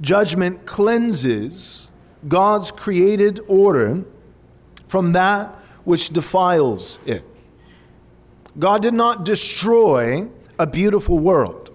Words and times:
Judgment 0.00 0.66
cleanses 0.66 1.90
God's 2.26 2.70
created 2.70 3.40
order 3.48 4.04
from 4.88 5.12
that 5.12 5.48
which 5.84 6.10
defiles 6.10 6.98
it. 7.04 7.24
God 8.58 8.82
did 8.82 8.94
not 8.94 9.24
destroy 9.24 10.28
a 10.58 10.66
beautiful 10.66 11.18
world. 11.18 11.70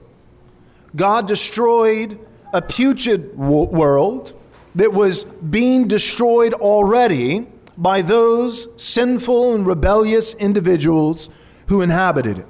God 0.96 1.28
destroyed 1.28 2.20
a 2.54 2.62
putrid 2.62 3.38
world 3.38 4.34
that 4.76 4.94
was 4.94 5.24
being 5.26 5.88
destroyed 5.88 6.54
already 6.54 7.48
by 7.78 8.02
those 8.02 8.68
sinful 8.82 9.54
and 9.54 9.66
rebellious 9.66 10.34
individuals 10.36 11.30
who 11.68 11.82
inhabited 11.82 12.40
it. 12.40 12.48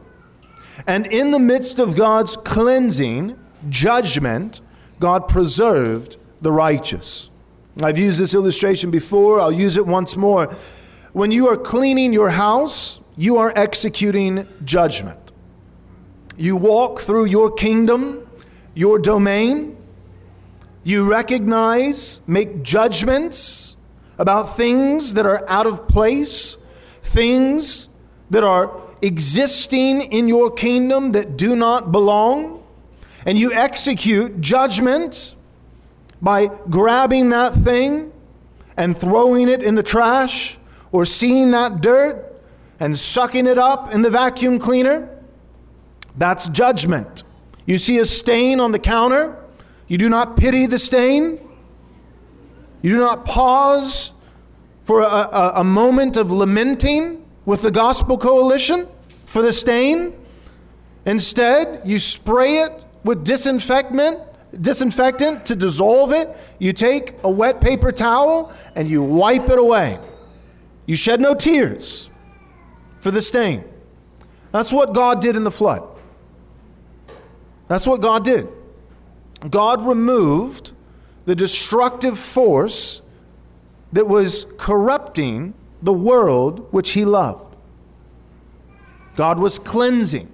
And 0.88 1.06
in 1.08 1.32
the 1.32 1.40
midst 1.40 1.80
of 1.80 1.96
God's 1.96 2.38
cleansing, 2.38 3.38
judgment, 3.68 4.62
God 5.00 5.28
preserved 5.28 6.18
the 6.42 6.52
righteous. 6.52 7.30
I've 7.82 7.98
used 7.98 8.20
this 8.20 8.34
illustration 8.34 8.92
before, 8.92 9.40
I'll 9.40 9.52
use 9.52 9.78
it 9.78 9.86
once 9.86 10.18
more. 10.18 10.54
When 11.14 11.32
you 11.32 11.48
are 11.48 11.58
cleaning 11.58 12.14
your 12.14 12.30
house, 12.30 13.00
you 13.18 13.38
are 13.38 13.52
executing 13.56 14.48
judgment. 14.64 15.32
You 16.38 16.56
walk 16.56 17.00
through 17.02 17.26
your 17.26 17.52
kingdom, 17.52 18.28
your 18.74 19.00
domain. 19.00 19.78
You 20.84 21.10
recognize, 21.10 22.22
make 22.28 22.64
judgments 22.64 23.76
about 24.18 24.56
things 24.56 25.14
that 25.16 25.26
are 25.26 25.50
out 25.50 25.68
of 25.68 25.88
place, 25.88 26.58
things 27.02 27.90
that 28.30 28.44
are 28.44 28.72
existing 29.02 30.02
in 30.02 30.28
your 30.28 30.52
kingdom 30.52 31.14
that 31.14 31.38
do 31.38 31.56
not 31.56 31.92
belong 31.92 32.59
and 33.26 33.38
you 33.38 33.54
execute 33.54 34.42
judgment 34.42 35.36
by 36.22 36.48
grabbing 36.70 37.30
that 37.30 37.54
thing 37.54 38.12
and 38.78 38.98
throwing 38.98 39.50
it 39.50 39.62
in 39.62 39.76
the 39.76 39.84
trash 39.84 40.58
or 40.92 41.06
seeing 41.06 41.52
that 41.52 41.82
dirt 41.82 42.26
and 42.80 42.98
sucking 42.98 43.46
it 43.46 43.58
up 43.58 43.94
in 43.94 44.02
the 44.02 44.10
vacuum 44.10 44.58
cleaner, 44.58 45.10
that's 46.18 46.48
judgment. 46.50 47.24
You 47.66 47.78
see 47.78 47.98
a 47.98 48.06
stain 48.06 48.60
on 48.60 48.72
the 48.72 48.80
counter, 48.80 49.38
you 49.88 49.98
do 49.98 50.10
not 50.10 50.38
pity 50.38 50.66
the 50.66 50.80
stain, 50.80 51.40
you 52.82 52.92
do 52.92 53.00
not 53.00 53.26
pause 53.26 54.14
for 54.84 55.02
a, 55.02 55.06
a, 55.06 55.52
a 55.58 55.64
moment 55.64 56.18
of 56.18 56.32
lamenting 56.32 57.26
with 57.46 57.62
the 57.62 57.72
Gospel 57.72 58.18
Coalition 58.18 58.88
for 59.26 59.42
the 59.42 59.54
stain. 59.54 60.14
Instead, 61.06 61.82
you 61.86 62.00
spray 62.00 62.58
it 62.60 62.86
with 63.04 63.24
disinfectant, 63.24 64.20
disinfectant 64.60 65.46
to 65.46 65.56
dissolve 65.56 66.12
it. 66.12 66.36
You 66.58 66.74
take 66.74 67.16
a 67.24 67.30
wet 67.30 67.62
paper 67.62 67.92
towel 67.92 68.54
and 68.76 68.90
you 68.90 69.04
wipe 69.04 69.50
it 69.50 69.60
away. 69.60 70.00
You 70.86 70.96
shed 70.96 71.22
no 71.22 71.36
tears 71.36 72.10
for 73.00 73.12
the 73.12 73.22
stain. 73.22 73.64
That's 74.52 74.72
what 74.72 74.94
God 74.94 75.22
did 75.22 75.36
in 75.36 75.44
the 75.44 75.52
flood. 75.52 75.84
That's 77.68 77.86
what 77.86 78.02
God 78.02 78.26
did. 78.26 78.48
God 79.50 79.86
removed 79.86 80.74
the 81.26 81.36
destructive 81.36 82.18
force 82.18 83.02
that 83.94 84.08
was 84.08 84.46
corrupting 84.58 85.54
the 85.82 85.94
world 85.94 86.68
which 86.72 86.92
he 86.92 87.06
loved. 87.06 87.56
God 89.16 89.40
was 89.40 89.60
cleansing. 89.60 90.30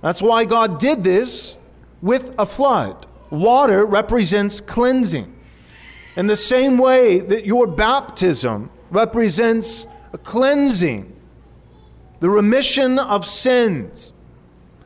That's 0.00 0.22
why 0.22 0.44
God 0.44 0.78
did 0.78 1.04
this 1.04 1.58
with 2.02 2.34
a 2.38 2.46
flood. 2.46 3.06
Water 3.30 3.84
represents 3.84 4.60
cleansing. 4.60 5.32
In 6.16 6.26
the 6.26 6.36
same 6.36 6.78
way 6.78 7.18
that 7.18 7.44
your 7.44 7.66
baptism 7.66 8.70
represents 8.90 9.86
a 10.12 10.18
cleansing, 10.18 11.14
the 12.20 12.30
remission 12.30 12.98
of 12.98 13.26
sins, 13.26 14.12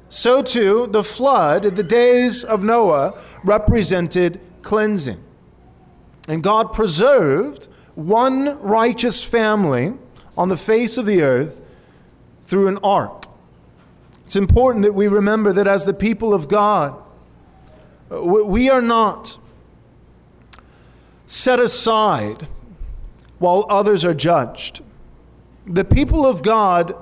so 0.09 0.43
too 0.43 0.89
the 0.91 1.05
flood 1.05 1.65
in 1.65 1.77
the 1.77 1.85
days 1.85 2.43
of 2.43 2.65
Noah 2.65 3.15
represented 3.45 4.41
cleansing. 4.63 5.23
And 6.27 6.43
God 6.43 6.73
preserved 6.73 7.69
one 7.95 8.61
righteous 8.61 9.23
family 9.23 9.95
on 10.37 10.49
the 10.49 10.57
face 10.57 10.97
of 10.97 11.07
the 11.07 11.23
earth 11.23 11.63
through 12.43 12.67
an 12.67 12.79
ark. 12.83 13.20
It's 14.31 14.37
important 14.37 14.85
that 14.85 14.93
we 14.93 15.09
remember 15.09 15.53
that 15.53 15.67
as 15.67 15.87
the 15.87 15.93
people 15.93 16.33
of 16.33 16.47
God, 16.47 16.95
we 18.11 18.71
are 18.71 18.81
not 18.81 19.37
set 21.27 21.59
aside 21.59 22.47
while 23.41 23.67
others 23.69 24.05
are 24.05 24.15
judged. 24.15 24.83
The 25.67 25.85
people 25.85 26.25
of 26.25 26.43
God 26.43 26.95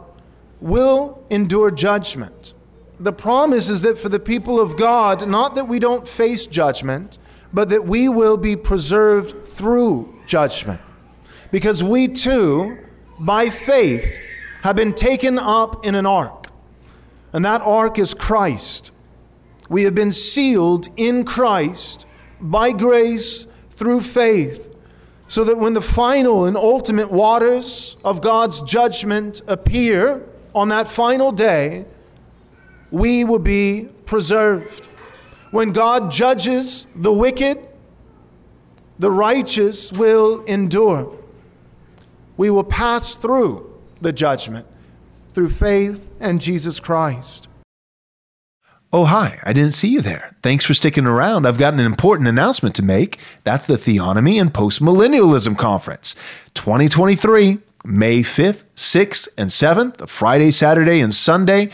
will 0.62 1.22
endure 1.28 1.70
judgment. 1.70 2.54
The 2.98 3.12
promise 3.12 3.68
is 3.68 3.82
that 3.82 3.98
for 3.98 4.08
the 4.08 4.18
people 4.18 4.58
of 4.58 4.78
God, 4.78 5.28
not 5.28 5.54
that 5.54 5.68
we 5.68 5.78
don't 5.78 6.08
face 6.08 6.46
judgment, 6.46 7.18
but 7.52 7.68
that 7.68 7.84
we 7.84 8.08
will 8.08 8.38
be 8.38 8.56
preserved 8.56 9.46
through 9.46 10.18
judgment. 10.26 10.80
Because 11.50 11.84
we 11.84 12.08
too, 12.08 12.78
by 13.20 13.50
faith, 13.50 14.18
have 14.62 14.76
been 14.76 14.94
taken 14.94 15.38
up 15.38 15.84
in 15.84 15.94
an 15.94 16.06
ark 16.06 16.37
and 17.32 17.44
that 17.44 17.60
ark 17.60 17.98
is 17.98 18.14
Christ. 18.14 18.90
We 19.68 19.84
have 19.84 19.94
been 19.94 20.12
sealed 20.12 20.88
in 20.96 21.24
Christ 21.24 22.06
by 22.40 22.72
grace 22.72 23.46
through 23.70 24.00
faith, 24.00 24.74
so 25.26 25.44
that 25.44 25.58
when 25.58 25.74
the 25.74 25.80
final 25.80 26.46
and 26.46 26.56
ultimate 26.56 27.10
waters 27.10 27.96
of 28.02 28.22
God's 28.22 28.62
judgment 28.62 29.42
appear 29.46 30.26
on 30.54 30.70
that 30.70 30.88
final 30.88 31.32
day, 31.32 31.84
we 32.90 33.24
will 33.24 33.38
be 33.38 33.88
preserved. 34.06 34.86
When 35.50 35.72
God 35.72 36.10
judges 36.10 36.86
the 36.94 37.12
wicked, 37.12 37.58
the 38.98 39.10
righteous 39.10 39.92
will 39.92 40.42
endure. 40.44 41.14
We 42.36 42.50
will 42.50 42.64
pass 42.64 43.14
through 43.14 43.78
the 44.00 44.12
judgment 44.12 44.66
through 45.38 45.48
faith 45.48 46.16
and 46.18 46.40
Jesus 46.40 46.80
Christ. 46.80 47.46
Oh, 48.92 49.04
hi, 49.04 49.38
I 49.44 49.52
didn't 49.52 49.74
see 49.74 49.86
you 49.86 50.00
there. 50.00 50.34
Thanks 50.42 50.64
for 50.64 50.74
sticking 50.74 51.06
around. 51.06 51.46
I've 51.46 51.58
got 51.58 51.74
an 51.74 51.78
important 51.78 52.28
announcement 52.28 52.74
to 52.74 52.82
make. 52.82 53.20
That's 53.44 53.64
the 53.64 53.76
Theonomy 53.76 54.40
and 54.40 54.52
Postmillennialism 54.52 55.56
Conference 55.56 56.16
2023, 56.54 57.58
May 57.84 58.22
5th, 58.22 58.64
6th, 58.74 59.28
and 59.38 59.48
7th, 59.48 60.08
Friday, 60.08 60.50
Saturday, 60.50 60.98
and 60.98 61.14
Sunday 61.14 61.70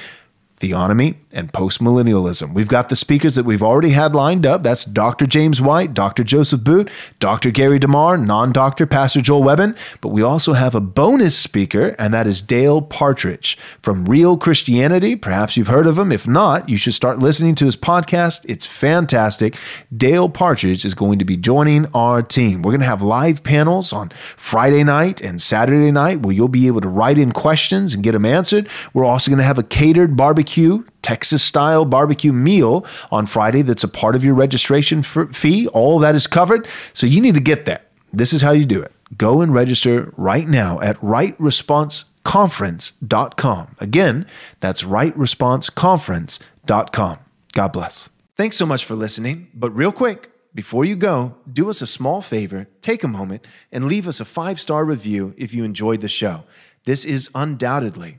theonomy, 0.64 1.16
and 1.34 1.52
postmillennialism. 1.52 2.54
We've 2.54 2.68
got 2.68 2.88
the 2.88 2.96
speakers 2.96 3.34
that 3.34 3.44
we've 3.44 3.62
already 3.62 3.90
had 3.90 4.14
lined 4.14 4.46
up. 4.46 4.62
That's 4.62 4.84
Dr. 4.84 5.26
James 5.26 5.60
White, 5.60 5.92
Dr. 5.92 6.22
Joseph 6.22 6.62
Boot, 6.62 6.90
Dr. 7.18 7.50
Gary 7.50 7.78
DeMar, 7.78 8.16
non 8.16 8.52
doctor 8.52 8.86
Pastor 8.86 9.20
Joel 9.20 9.42
Webbon. 9.42 9.76
But 10.00 10.08
we 10.08 10.22
also 10.22 10.52
have 10.52 10.74
a 10.74 10.80
bonus 10.80 11.36
speaker, 11.36 11.96
and 11.98 12.14
that 12.14 12.26
is 12.26 12.40
Dale 12.40 12.80
Partridge 12.80 13.58
from 13.82 14.04
Real 14.04 14.36
Christianity. 14.36 15.16
Perhaps 15.16 15.56
you've 15.56 15.68
heard 15.68 15.86
of 15.86 15.98
him. 15.98 16.12
If 16.12 16.28
not, 16.28 16.68
you 16.68 16.76
should 16.76 16.94
start 16.94 17.18
listening 17.18 17.56
to 17.56 17.64
his 17.64 17.76
podcast. 17.76 18.46
It's 18.48 18.64
fantastic. 18.64 19.56
Dale 19.94 20.28
Partridge 20.28 20.84
is 20.84 20.94
going 20.94 21.18
to 21.18 21.24
be 21.24 21.36
joining 21.36 21.86
our 21.94 22.22
team. 22.22 22.62
We're 22.62 22.72
going 22.72 22.80
to 22.80 22.86
have 22.86 23.02
live 23.02 23.42
panels 23.42 23.92
on 23.92 24.10
Friday 24.36 24.84
night 24.84 25.20
and 25.20 25.42
Saturday 25.42 25.90
night 25.90 26.20
where 26.20 26.34
you'll 26.34 26.48
be 26.48 26.68
able 26.68 26.80
to 26.80 26.88
write 26.88 27.18
in 27.18 27.32
questions 27.32 27.92
and 27.92 28.04
get 28.04 28.12
them 28.12 28.24
answered. 28.24 28.68
We're 28.92 29.04
also 29.04 29.30
going 29.30 29.38
to 29.38 29.44
have 29.44 29.58
a 29.58 29.64
catered 29.64 30.16
barbecue 30.16 30.53
barbecue, 30.54 30.84
Texas 31.02 31.42
style 31.42 31.84
barbecue 31.84 32.32
meal 32.32 32.86
on 33.10 33.26
Friday 33.26 33.60
that's 33.62 33.82
a 33.84 33.88
part 33.88 34.14
of 34.16 34.24
your 34.24 34.34
registration 34.34 35.02
fee. 35.02 35.66
All 35.68 35.98
that 35.98 36.14
is 36.14 36.28
covered. 36.28 36.68
So 36.92 37.06
you 37.06 37.20
need 37.20 37.34
to 37.34 37.40
get 37.40 37.64
that. 37.66 37.90
This 38.12 38.32
is 38.32 38.42
how 38.42 38.52
you 38.52 38.64
do 38.64 38.80
it. 38.80 38.92
Go 39.16 39.40
and 39.40 39.52
register 39.52 40.14
right 40.16 40.46
now 40.46 40.78
at 40.80 40.96
rightresponseconference.com. 41.00 43.76
Again, 43.80 44.26
that's 44.60 44.84
rightresponseconference.com. 44.84 47.18
God 47.52 47.72
bless. 47.72 48.10
Thanks 48.36 48.56
so 48.56 48.66
much 48.66 48.84
for 48.84 48.94
listening. 48.94 49.48
But 49.54 49.72
real 49.72 49.90
quick, 49.92 50.30
before 50.54 50.84
you 50.84 50.96
go, 50.96 51.36
do 51.52 51.70
us 51.70 51.80
a 51.82 51.86
small 51.86 52.22
favor, 52.22 52.66
take 52.80 53.04
a 53.04 53.08
moment, 53.08 53.46
and 53.72 53.86
leave 53.86 54.08
us 54.08 54.20
a 54.20 54.24
five 54.24 54.60
star 54.60 54.84
review 54.84 55.34
if 55.36 55.52
you 55.52 55.64
enjoyed 55.64 56.00
the 56.00 56.08
show. 56.08 56.44
This 56.84 57.04
is 57.04 57.28
undoubtedly 57.34 58.18